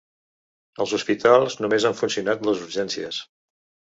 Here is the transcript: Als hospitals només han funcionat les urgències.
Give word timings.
Als 0.85 0.93
hospitals 0.97 1.57
només 1.65 1.85
han 1.89 1.97
funcionat 2.01 2.43
les 2.49 2.65
urgències. 2.69 3.21